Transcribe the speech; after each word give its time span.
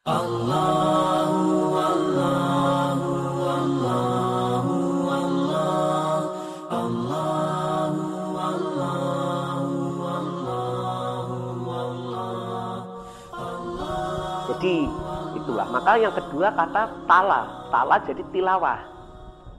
Jadi 0.00 0.16
itulah. 15.36 15.68
Maka 15.68 16.00
yang 16.00 16.16
kedua 16.16 16.48
kata 16.56 17.04
tala. 17.04 17.68
Tala 17.68 18.00
jadi 18.08 18.24
tilawah. 18.32 18.80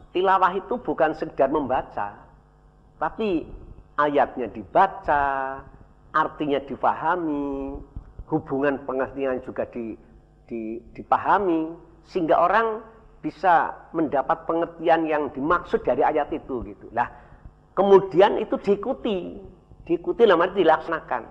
Tilawah 0.09 0.57
itu 0.57 0.73
bukan 0.81 1.13
sekedar 1.21 1.53
membaca. 1.53 2.17
Tapi 2.97 3.45
ayatnya 3.93 4.49
dibaca, 4.49 5.61
artinya 6.09 6.57
difahami, 6.65 7.77
hubungan 8.25 8.81
pengertian 8.89 9.37
juga 9.45 9.69
di, 9.69 9.93
dipahami, 10.91 11.71
sehingga 12.03 12.43
orang 12.43 12.83
bisa 13.21 13.87
mendapat 13.93 14.49
pengertian 14.49 15.05
yang 15.05 15.23
dimaksud 15.31 15.85
dari 15.85 16.01
ayat 16.01 16.33
itu 16.33 16.65
gitu. 16.65 16.89
Lah, 16.91 17.07
kemudian 17.77 18.41
itu 18.41 18.57
diikuti, 18.57 19.37
diikuti 19.85 20.25
namanya 20.25 20.57
dilaksanakan. 20.57 21.23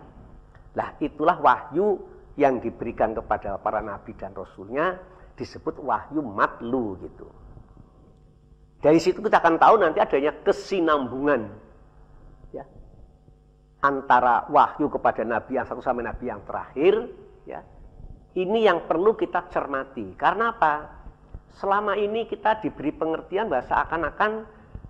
Lah, 0.78 0.94
itulah 1.02 1.36
wahyu 1.42 1.98
yang 2.38 2.62
diberikan 2.62 3.12
kepada 3.12 3.58
para 3.58 3.82
nabi 3.82 4.14
dan 4.14 4.32
rasulnya 4.32 4.96
disebut 5.34 5.82
wahyu 5.82 6.22
matlu 6.22 6.96
gitu. 7.02 7.26
Dari 8.80 8.96
situ 8.96 9.20
kita 9.20 9.44
akan 9.44 9.60
tahu 9.60 9.74
nanti 9.76 10.00
adanya 10.00 10.32
kesinambungan 10.40 11.52
ya, 12.54 12.64
antara 13.84 14.48
wahyu 14.48 14.88
kepada 14.88 15.20
nabi 15.26 15.60
yang 15.60 15.68
satu 15.68 15.84
sama 15.84 16.00
nabi 16.00 16.32
yang 16.32 16.40
terakhir. 16.48 17.12
Ya, 17.44 17.60
ini 18.38 18.66
yang 18.66 18.86
perlu 18.86 19.18
kita 19.18 19.50
cermati. 19.50 20.14
Karena 20.14 20.54
apa? 20.54 20.74
Selama 21.58 21.98
ini 21.98 22.24
kita 22.30 22.62
diberi 22.62 22.94
pengertian 22.94 23.50
bahwa 23.50 23.66
seakan-akan 23.66 24.32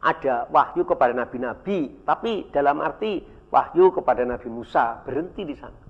ada 0.00 0.48
wahyu 0.48 0.84
kepada 0.84 1.12
nabi-nabi, 1.12 2.04
tapi 2.04 2.48
dalam 2.52 2.80
arti 2.80 3.20
wahyu 3.52 3.92
kepada 3.92 4.24
Nabi 4.24 4.48
Musa 4.48 5.02
berhenti 5.04 5.42
di 5.44 5.56
sana. 5.56 5.80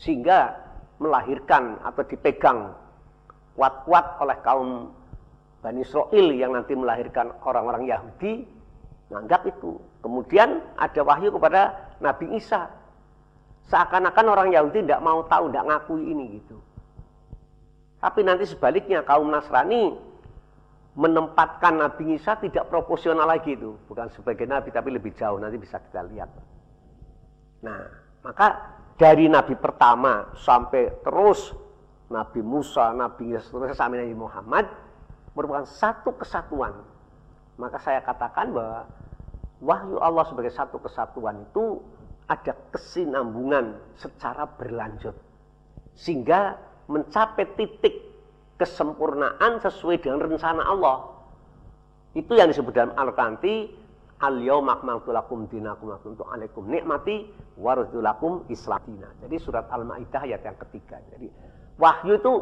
Sehingga 0.00 0.56
melahirkan 0.98 1.78
atau 1.84 2.02
dipegang 2.06 2.72
kuat-kuat 3.54 4.20
oleh 4.24 4.38
kaum 4.40 4.70
Bani 5.60 5.84
Israel 5.84 6.26
yang 6.32 6.56
nanti 6.56 6.72
melahirkan 6.72 7.36
orang-orang 7.44 7.84
Yahudi 7.84 8.48
menganggap 9.12 9.44
itu. 9.44 9.76
Kemudian 10.00 10.64
ada 10.80 11.00
wahyu 11.04 11.28
kepada 11.36 11.92
Nabi 12.00 12.40
Isa. 12.40 12.72
Seakan-akan 13.68 14.26
orang 14.30 14.48
Yahudi 14.54 14.86
tidak 14.86 15.04
mau 15.04 15.26
tahu, 15.28 15.52
tidak 15.52 15.66
ngakui 15.68 16.02
ini 16.08 16.40
gitu. 16.40 16.56
Tapi 18.00 18.24
nanti 18.24 18.48
sebaliknya 18.48 19.04
kaum 19.04 19.28
Nasrani 19.28 19.92
menempatkan 20.96 21.78
Nabi 21.78 22.16
Isa 22.16 22.40
tidak 22.40 22.72
proporsional 22.72 23.28
lagi 23.28 23.54
itu. 23.54 23.76
Bukan 23.86 24.08
sebagai 24.16 24.48
Nabi 24.48 24.72
tapi 24.72 24.88
lebih 24.90 25.12
jauh 25.14 25.36
nanti 25.36 25.60
bisa 25.60 25.76
kita 25.78 26.02
lihat. 26.08 26.32
Nah, 27.60 27.80
maka 28.24 28.78
dari 28.96 29.28
Nabi 29.28 29.54
pertama 29.54 30.32
sampai 30.40 31.04
terus 31.04 31.52
Nabi 32.10 32.42
Musa, 32.42 32.90
Nabi 32.90 33.36
Yesus, 33.36 33.54
sampai 33.76 34.02
Nabi 34.02 34.16
Muhammad 34.18 34.66
merupakan 35.36 35.68
satu 35.68 36.16
kesatuan. 36.18 36.74
Maka 37.54 37.78
saya 37.78 38.00
katakan 38.02 38.50
bahwa 38.50 38.88
wahyu 39.60 39.96
Allah 40.00 40.24
sebagai 40.26 40.50
satu 40.50 40.80
kesatuan 40.80 41.44
itu 41.44 41.84
ada 42.30 42.54
kesinambungan 42.70 43.74
secara 43.98 44.46
berlanjut. 44.46 45.18
Sehingga 45.98 46.54
mencapai 46.86 47.58
titik 47.58 48.06
kesempurnaan 48.54 49.58
sesuai 49.58 49.98
dengan 49.98 50.22
rencana 50.30 50.62
Allah. 50.62 51.10
Itu 52.14 52.38
yang 52.38 52.54
disebut 52.54 52.70
dalam 52.70 52.94
Al-Quran 52.94 53.38
al 54.20 54.36
yauma 54.44 54.76
akmaltu 54.76 55.10
lakum 55.16 55.48
dinakum 55.48 55.96
untuk 56.04 56.28
alaikum 56.28 56.68
nikmati 56.68 57.24
waradu 57.56 58.04
lakum 58.04 58.44
islamina. 58.52 59.08
Jadi 59.24 59.36
surat 59.40 59.64
Al-Maidah 59.72 60.28
ayat 60.28 60.44
yang 60.44 60.58
ketiga. 60.60 61.00
Jadi 61.16 61.32
wahyu 61.80 62.20
itu 62.20 62.32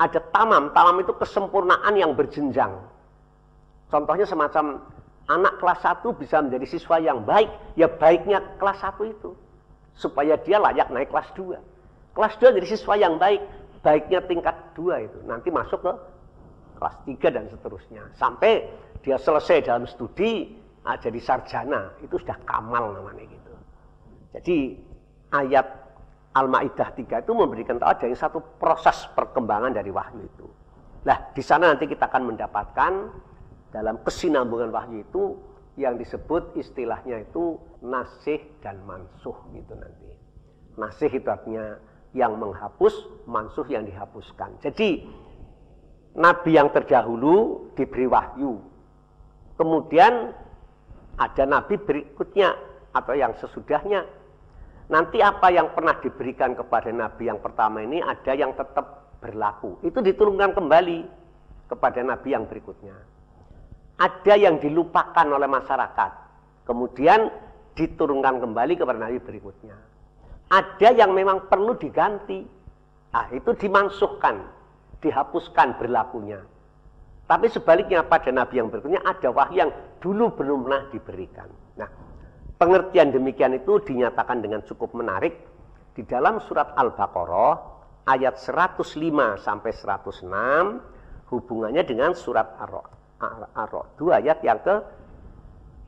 ada 0.00 0.20
tamam, 0.32 0.72
tamam 0.72 0.96
itu 1.04 1.12
kesempurnaan 1.12 1.92
yang 1.92 2.16
berjenjang. 2.16 2.72
Contohnya 3.92 4.24
semacam 4.24 4.80
anak 5.26 5.58
kelas 5.58 5.82
1 5.82 6.06
bisa 6.16 6.38
menjadi 6.42 6.66
siswa 6.66 6.96
yang 7.02 7.26
baik, 7.26 7.50
ya 7.74 7.90
baiknya 7.90 8.42
kelas 8.58 8.78
1 8.82 9.10
itu. 9.10 9.34
Supaya 9.96 10.38
dia 10.38 10.60
layak 10.62 10.92
naik 10.92 11.10
kelas 11.10 11.30
2. 11.34 11.58
Kelas 12.14 12.34
2 12.38 12.56
jadi 12.56 12.66
siswa 12.68 12.94
yang 12.94 13.18
baik, 13.18 13.42
baiknya 13.82 14.22
tingkat 14.24 14.56
2 14.78 15.06
itu. 15.06 15.18
Nanti 15.26 15.48
masuk 15.50 15.82
ke 15.82 15.92
kelas 16.78 16.96
3 17.04 17.28
dan 17.34 17.44
seterusnya. 17.50 18.02
Sampai 18.14 18.70
dia 19.02 19.18
selesai 19.18 19.66
dalam 19.66 19.84
studi, 19.88 20.54
nah, 20.86 20.98
jadi 20.98 21.18
sarjana 21.18 21.94
itu 22.02 22.18
sudah 22.20 22.38
kamal 22.46 22.94
namanya 22.94 23.24
gitu. 23.26 23.52
Jadi 24.36 24.56
ayat 25.32 25.66
Al-Maidah 26.36 26.92
3 26.92 27.24
itu 27.24 27.32
memberikan 27.32 27.80
tahu 27.80 27.88
ada 27.88 28.04
yang 28.04 28.20
satu 28.20 28.38
proses 28.60 29.08
perkembangan 29.16 29.72
dari 29.72 29.88
wahyu 29.88 30.20
itu. 30.20 30.46
Nah, 31.08 31.32
di 31.32 31.40
sana 31.40 31.72
nanti 31.72 31.88
kita 31.88 32.10
akan 32.10 32.34
mendapatkan 32.34 32.92
dalam 33.76 34.00
kesinambungan 34.00 34.72
wahyu 34.72 35.04
itu 35.04 35.36
yang 35.76 36.00
disebut 36.00 36.56
istilahnya 36.56 37.28
itu 37.28 37.60
nasih 37.84 38.40
dan 38.64 38.80
mansuh 38.88 39.36
gitu 39.52 39.76
nanti. 39.76 40.16
Nasih 40.80 41.12
itu 41.12 41.28
artinya 41.28 41.76
yang 42.16 42.40
menghapus, 42.40 42.96
mansuh 43.28 43.68
yang 43.68 43.84
dihapuskan. 43.84 44.56
Jadi 44.64 45.04
nabi 46.16 46.56
yang 46.56 46.72
terdahulu 46.72 47.68
diberi 47.76 48.08
wahyu. 48.08 48.64
Kemudian 49.60 50.32
ada 51.20 51.44
nabi 51.44 51.76
berikutnya 51.76 52.56
atau 52.96 53.12
yang 53.12 53.36
sesudahnya. 53.36 54.08
Nanti 54.88 55.20
apa 55.20 55.52
yang 55.52 55.76
pernah 55.76 56.00
diberikan 56.00 56.56
kepada 56.56 56.88
nabi 56.88 57.28
yang 57.28 57.44
pertama 57.44 57.84
ini 57.84 58.00
ada 58.00 58.32
yang 58.32 58.56
tetap 58.56 59.20
berlaku. 59.20 59.84
Itu 59.84 60.00
diturunkan 60.00 60.56
kembali 60.56 60.98
kepada 61.68 62.00
nabi 62.00 62.32
yang 62.32 62.48
berikutnya. 62.48 63.15
Ada 63.96 64.36
yang 64.36 64.60
dilupakan 64.60 65.24
oleh 65.24 65.48
masyarakat. 65.48 66.12
Kemudian 66.68 67.32
diturunkan 67.72 68.44
kembali 68.44 68.76
kepada 68.76 68.98
nabi 69.00 69.20
berikutnya. 69.20 69.76
Ada 70.52 70.92
yang 70.92 71.16
memang 71.16 71.48
perlu 71.48 71.76
diganti. 71.80 72.44
Ah, 73.16 73.32
itu 73.32 73.56
dimansuhkan, 73.56 74.44
dihapuskan 75.00 75.80
berlakunya. 75.80 76.44
Tapi 77.24 77.48
sebaliknya 77.48 78.04
pada 78.04 78.28
nabi 78.28 78.60
yang 78.60 78.68
berikutnya 78.68 79.00
ada 79.00 79.32
wahyu 79.32 79.64
yang 79.64 79.72
dulu 79.98 80.36
belum 80.36 80.68
pernah 80.68 80.82
diberikan. 80.92 81.48
Nah, 81.80 81.88
pengertian 82.60 83.10
demikian 83.10 83.56
itu 83.56 83.80
dinyatakan 83.80 84.44
dengan 84.44 84.60
cukup 84.68 84.92
menarik 84.92 85.34
di 85.96 86.04
dalam 86.04 86.38
surat 86.44 86.76
Al-Baqarah 86.76 87.54
ayat 88.04 88.36
105 88.36 89.40
sampai 89.40 89.72
106 89.72 91.32
hubungannya 91.32 91.82
dengan 91.82 92.12
surat 92.12 92.54
Ar-Ra'd 92.60 93.05
2 93.20 94.20
ayat 94.20 94.44
yang 94.44 94.60
ke 94.60 94.76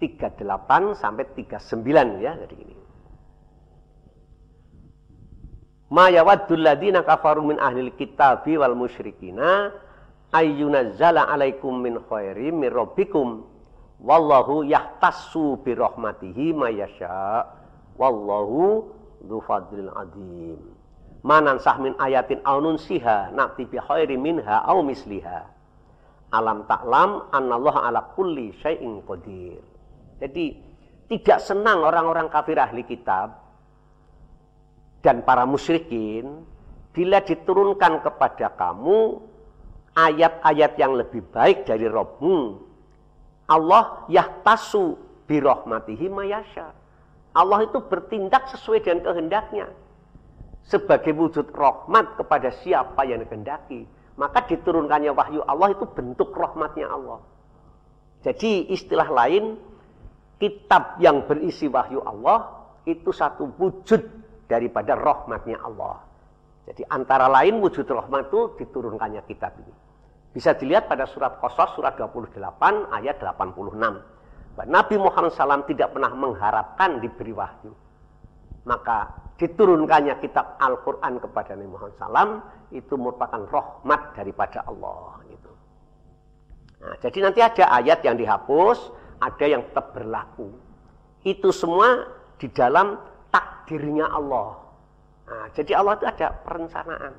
38 0.00 0.46
sampai 0.94 1.24
39 1.34 2.24
ya 2.24 2.32
jadi 2.38 2.56
ini. 2.56 2.76
Ma 5.88 6.12
yawaddul 6.12 6.60
ladina 6.60 7.00
kafaru 7.00 7.48
min 7.48 7.56
ahlil 7.56 7.90
kitabi 7.96 8.60
wal 8.60 8.76
musyrikina 8.76 9.72
ayyunazzala 10.36 11.24
alaikum 11.32 11.72
min 11.80 11.96
khairi 12.08 12.52
min 12.52 12.68
rabbikum 12.68 13.48
wallahu 13.98 14.62
yahtassu 14.68 15.58
bi 15.64 15.72
rahmatihi 15.72 16.52
mayasya 16.52 17.48
wallahu 17.96 18.84
dzu 19.24 19.38
fadlil 19.48 19.90
adim 19.96 20.60
manan 21.24 21.58
sah 21.58 21.80
min 21.80 21.96
ayatin 21.98 22.38
aw 22.46 22.60
nunsiha 22.62 23.34
na'ti 23.34 23.66
bi 23.66 23.80
khairi 23.80 24.14
minha 24.20 24.62
aw 24.62 24.78
misliha 24.84 25.57
alam 26.28 26.68
taklam 26.68 27.28
anallah 27.32 27.88
ala 27.88 28.12
kulli 28.12 28.52
syai'in 28.60 29.00
qadir 29.04 29.60
jadi 30.18 30.44
tidak 31.08 31.38
senang 31.40 31.80
orang-orang 31.84 32.28
kafir 32.28 32.60
ahli 32.60 32.84
kitab 32.84 33.48
dan 35.00 35.24
para 35.24 35.48
musyrikin 35.48 36.44
bila 36.92 37.22
diturunkan 37.22 38.02
kepada 38.02 38.52
kamu 38.58 39.22
ayat-ayat 39.98 40.78
yang 40.78 40.94
lebih 40.94 41.26
baik 41.34 41.66
dari 41.66 41.86
Robmu. 41.90 42.58
Allah 43.50 44.06
yahtasu 44.06 44.94
birohmatihi 45.26 46.06
mayasya. 46.06 46.70
Allah 47.34 47.64
itu 47.66 47.78
bertindak 47.82 48.50
sesuai 48.54 48.82
dengan 48.82 49.00
kehendaknya. 49.10 49.66
Sebagai 50.66 51.16
wujud 51.16 51.48
rahmat 51.54 52.18
kepada 52.20 52.52
siapa 52.60 53.06
yang 53.08 53.24
dikehendaki. 53.24 53.88
Maka 54.18 54.42
diturunkannya 54.50 55.14
wahyu 55.14 55.46
Allah 55.46 55.78
itu 55.78 55.86
bentuk 55.86 56.34
rahmatnya 56.34 56.90
Allah. 56.90 57.22
Jadi 58.26 58.66
istilah 58.74 59.06
lain, 59.06 59.54
kitab 60.42 60.98
yang 60.98 61.22
berisi 61.22 61.70
wahyu 61.70 62.02
Allah 62.02 62.50
itu 62.82 63.14
satu 63.14 63.54
wujud 63.54 64.02
daripada 64.50 64.98
rahmatnya 64.98 65.62
Allah. 65.62 66.02
Jadi 66.66 66.82
antara 66.90 67.30
lain 67.30 67.62
wujud 67.62 67.86
rahmat 67.86 68.26
itu 68.26 68.58
diturunkannya 68.58 69.22
kitab 69.30 69.54
ini. 69.62 69.74
Bisa 70.34 70.52
dilihat 70.58 70.90
pada 70.90 71.06
surat 71.06 71.38
Qasas 71.38 71.78
surat 71.78 71.94
28 71.94 72.36
ayat 72.90 73.22
86. 73.22 73.78
Nabi 74.66 74.94
Muhammad 74.98 75.30
SAW 75.30 75.62
tidak 75.70 75.94
pernah 75.94 76.10
mengharapkan 76.10 76.98
diberi 76.98 77.30
wahyu. 77.30 77.70
Maka 78.66 79.27
diturunkannya 79.38 80.18
kitab 80.18 80.58
Al-Quran 80.58 81.22
kepada 81.22 81.54
Nabi 81.54 81.70
Muhammad 81.70 81.94
SAW 81.94 82.30
itu 82.74 82.94
merupakan 82.98 83.38
rahmat 83.46 84.18
daripada 84.18 84.66
Allah. 84.66 85.22
Gitu. 85.30 85.50
Nah, 86.82 86.94
jadi 86.98 87.18
nanti 87.22 87.40
ada 87.40 87.64
ayat 87.70 88.02
yang 88.02 88.18
dihapus, 88.18 88.90
ada 89.22 89.44
yang 89.46 89.62
tetap 89.70 89.94
berlaku. 89.94 90.50
Itu 91.22 91.54
semua 91.54 92.10
di 92.38 92.50
dalam 92.50 92.98
takdirnya 93.30 94.10
Allah. 94.10 94.58
Nah, 95.30 95.46
jadi 95.54 95.78
Allah 95.78 95.94
itu 96.02 96.06
ada 96.10 96.28
perencanaan. 96.42 97.14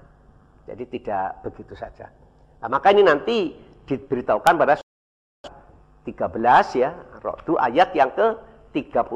Jadi 0.67 0.83
tidak 0.99 1.39
begitu 1.47 1.73
saja. 1.73 2.11
Nah, 2.59 2.67
maka 2.67 2.91
ini 2.91 3.01
nanti 3.07 3.55
diberitahukan 3.87 4.53
pada 4.59 4.75
13 6.03 6.75
ya, 6.75 6.91
Rodu 7.23 7.55
ayat 7.55 7.95
yang 7.95 8.11
ke 8.11 8.27
38 8.75 9.07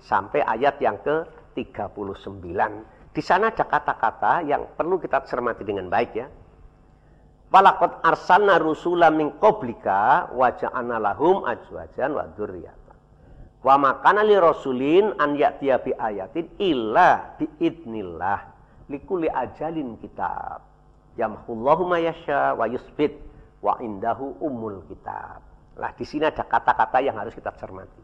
sampai 0.00 0.40
ayat 0.44 0.76
yang 0.80 0.96
ke 1.02 1.43
39. 1.54 3.14
Di 3.14 3.22
sana 3.22 3.54
ada 3.54 3.62
kata-kata 3.62 4.42
yang 4.42 4.74
perlu 4.74 4.98
kita 4.98 5.22
cermati 5.24 5.62
dengan 5.62 5.86
baik 5.86 6.10
ya. 6.18 6.26
Walakot 7.54 8.02
arsalna 8.02 8.58
rusula 8.58 9.14
min 9.14 9.38
qablika 9.38 10.34
wa 10.34 10.50
ja'alna 10.50 10.98
lahum 10.98 11.46
ajwajan 11.46 12.10
wa. 12.10 12.26
Wa 13.64 13.74
makana 13.78 14.26
li 14.26 14.34
rasulin 14.34 15.14
an 15.16 15.38
ya'tiya 15.38 15.78
bi 15.80 15.94
ayatin 15.94 16.50
illa 16.58 17.38
bi 17.38 17.46
idnillah 17.62 18.38
likulli 18.90 19.30
ajalin 19.30 19.96
kitab. 20.02 20.60
Yamhullahu 21.14 21.86
ma 21.86 22.02
yasha 22.02 22.58
wa 22.58 22.66
yusbit 22.66 23.14
wa 23.62 23.78
indahu 23.78 24.34
umul 24.42 24.82
kitab. 24.90 25.40
Lah 25.78 25.94
di 25.94 26.02
sini 26.02 26.26
ada 26.26 26.42
kata-kata 26.42 26.98
yang 27.00 27.14
harus 27.16 27.32
kita 27.32 27.54
cermati. 27.54 28.02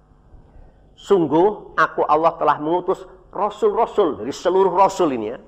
Sungguh 0.95 1.75
aku 1.75 2.07
Allah 2.07 2.39
telah 2.39 2.57
mengutus 2.63 3.03
rasul-rasul 3.31 4.23
dari 4.23 4.35
seluruh 4.35 4.75
rasul 4.75 5.15
ini 5.15 5.27
ya. 5.35 5.39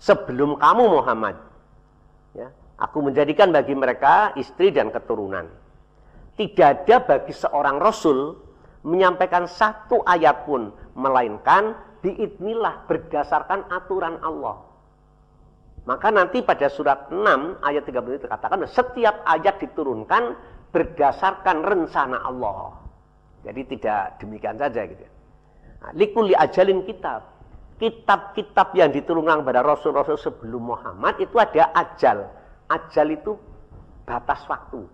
Sebelum 0.00 0.56
kamu 0.56 0.84
Muhammad. 1.00 1.36
Ya, 2.32 2.48
aku 2.80 3.04
menjadikan 3.04 3.52
bagi 3.52 3.76
mereka 3.76 4.32
istri 4.38 4.72
dan 4.72 4.88
keturunan. 4.88 5.44
Tidak 6.38 6.64
ada 6.64 6.96
bagi 7.04 7.36
seorang 7.36 7.76
rasul 7.76 8.38
menyampaikan 8.80 9.44
satu 9.44 10.00
ayat 10.08 10.48
pun 10.48 10.72
melainkan 10.96 11.76
biidnillah 12.00 12.88
berdasarkan 12.88 13.68
aturan 13.68 14.16
Allah. 14.24 14.56
Maka 15.84 16.08
nanti 16.08 16.40
pada 16.40 16.68
surat 16.72 17.12
6 17.12 17.60
ayat 17.60 17.84
30 17.84 18.16
itu 18.16 18.24
dikatakan 18.24 18.64
setiap 18.68 19.20
ayat 19.28 19.60
diturunkan 19.60 20.36
berdasarkan 20.72 21.56
rencana 21.60 22.24
Allah. 22.24 22.76
Jadi 23.44 23.76
tidak 23.76 24.20
demikian 24.20 24.56
saja 24.60 24.84
gitu. 24.84 25.04
Nah, 25.04 25.19
likuli 25.96 26.36
ajalin 26.36 26.84
kitab. 26.84 27.24
Kitab-kitab 27.80 28.76
yang 28.76 28.92
diturunkan 28.92 29.40
kepada 29.40 29.64
Rasul-Rasul 29.64 30.20
sebelum 30.20 30.76
Muhammad 30.76 31.16
itu 31.16 31.40
ada 31.40 31.72
ajal. 31.72 32.28
Ajal 32.68 33.08
itu 33.08 33.40
batas 34.04 34.44
waktu. 34.44 34.84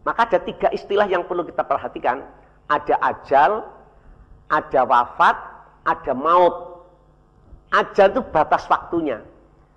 Maka 0.00 0.24
ada 0.32 0.38
tiga 0.40 0.72
istilah 0.72 1.04
yang 1.04 1.28
perlu 1.28 1.44
kita 1.44 1.60
perhatikan. 1.60 2.24
Ada 2.72 2.96
ajal, 3.04 3.68
ada 4.48 4.80
wafat, 4.88 5.36
ada 5.84 6.12
maut. 6.16 6.88
Ajal 7.68 8.16
itu 8.16 8.24
batas 8.32 8.64
waktunya. 8.72 9.20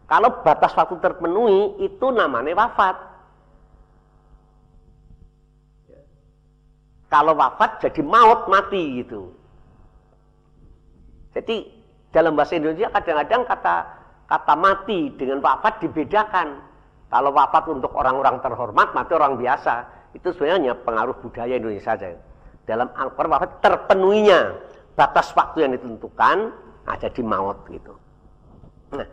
Kalau 0.07 0.39
batas 0.47 0.71
waktu 0.79 0.95
terpenuhi, 1.03 1.83
itu 1.83 2.07
namanya 2.07 2.55
wafat. 2.55 2.95
Kalau 7.11 7.35
wafat 7.35 7.83
jadi 7.83 8.01
maut 8.01 8.47
mati 8.47 9.03
gitu. 9.03 9.42
Jadi 11.33 11.69
dalam 12.13 12.37
bahasa 12.37 12.55
Indonesia 12.57 12.93
kadang-kadang 12.93 13.43
kata 13.49 13.75
kata 14.29 14.53
mati 14.57 15.09
dengan 15.17 15.41
wafat 15.41 15.81
dibedakan. 15.81 16.61
Kalau 17.09 17.29
wafat 17.29 17.69
untuk 17.69 17.93
orang-orang 17.93 18.41
terhormat, 18.41 18.93
mati 18.97 19.13
orang 19.13 19.37
biasa. 19.37 19.85
Itu 20.17 20.33
sebenarnya 20.33 20.77
pengaruh 20.81 21.17
budaya 21.21 21.57
Indonesia 21.57 21.93
saja. 21.93 22.17
Dalam 22.65 22.89
Al-Quran 22.93 23.33
wafat 23.33 23.51
terpenuhinya 23.61 24.57
batas 24.93 25.33
waktu 25.33 25.65
yang 25.65 25.71
ditentukan 25.77 26.53
ada 26.85 27.07
di 27.09 27.21
maut 27.25 27.65
gitu. 27.69 27.93
Nah, 28.93 29.09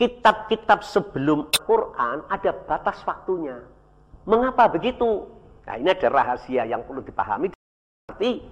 kitab-kitab 0.00 0.80
sebelum 0.80 1.48
Al-Quran 1.52 2.24
ada 2.28 2.50
batas 2.56 3.04
waktunya. 3.04 3.60
Mengapa 4.24 4.68
begitu? 4.68 5.28
Nah 5.64 5.78
ini 5.78 5.92
ada 5.92 6.08
rahasia 6.10 6.66
yang 6.66 6.82
perlu 6.82 7.04
dipahami. 7.04 7.52
Berarti 7.52 8.42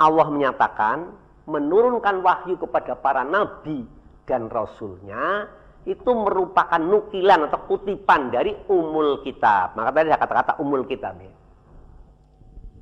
Allah 0.00 0.26
menyatakan 0.32 1.12
menurunkan 1.48 2.20
wahyu 2.20 2.60
kepada 2.60 2.92
para 3.00 3.24
nabi 3.24 3.88
dan 4.28 4.52
rasulnya 4.52 5.48
itu 5.88 6.12
merupakan 6.12 6.76
nukilan 6.76 7.48
atau 7.48 7.64
kutipan 7.64 8.28
dari 8.28 8.52
umul 8.68 9.24
kitab. 9.24 9.72
Maka 9.72 9.88
tadi 9.96 10.12
ada 10.12 10.20
kata-kata 10.20 10.52
umul 10.60 10.84
kitab 10.84 11.16
ya. 11.16 11.32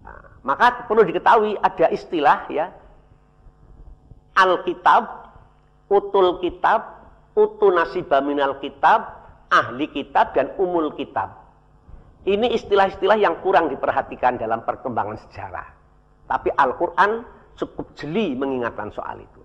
Nah, 0.02 0.42
maka 0.42 0.90
perlu 0.90 1.06
diketahui 1.06 1.54
ada 1.62 1.86
istilah 1.94 2.50
ya 2.50 2.74
Alkitab, 4.36 5.32
utul 5.88 6.42
kitab, 6.44 7.08
utu 7.32 7.72
nasibah 7.72 8.20
minal 8.20 8.60
kitab, 8.60 9.16
ahli 9.48 9.88
kitab, 9.88 10.36
dan 10.36 10.52
umul 10.60 10.92
kitab. 10.92 11.46
Ini 12.26 12.52
istilah-istilah 12.58 13.16
yang 13.16 13.40
kurang 13.40 13.70
diperhatikan 13.72 14.36
dalam 14.36 14.66
perkembangan 14.66 15.16
sejarah. 15.24 15.66
Tapi 16.26 16.50
Al-Quran 16.52 17.22
cukup 17.56 17.96
jeli 17.96 18.36
mengingatkan 18.36 18.92
soal 18.92 19.16
itu. 19.18 19.35